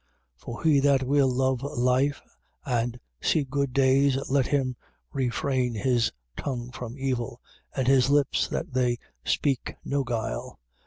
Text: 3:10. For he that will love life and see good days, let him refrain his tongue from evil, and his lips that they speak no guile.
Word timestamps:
3:10. 0.39 0.39
For 0.43 0.63
he 0.63 0.79
that 0.79 1.03
will 1.03 1.29
love 1.29 1.61
life 1.61 2.23
and 2.65 2.99
see 3.21 3.43
good 3.43 3.71
days, 3.71 4.17
let 4.31 4.47
him 4.47 4.75
refrain 5.13 5.75
his 5.75 6.11
tongue 6.35 6.71
from 6.71 6.97
evil, 6.97 7.39
and 7.75 7.87
his 7.87 8.09
lips 8.09 8.47
that 8.47 8.73
they 8.73 8.97
speak 9.25 9.75
no 9.85 10.03
guile. 10.03 10.57